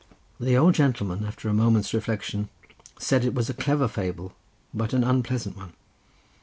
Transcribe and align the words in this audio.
The 0.39 0.57
old 0.57 0.73
gentleman 0.73 1.23
after 1.27 1.47
a 1.47 1.53
moment's 1.53 1.93
reflection 1.93 2.49
said 2.97 3.23
it 3.23 3.35
was 3.35 3.51
a 3.51 3.53
clever 3.53 3.87
fable, 3.87 4.33
but 4.73 4.93
an 4.93 5.03
unpleasant 5.03 5.55
one. 5.55 5.73